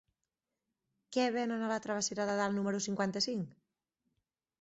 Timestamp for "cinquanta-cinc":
2.87-3.53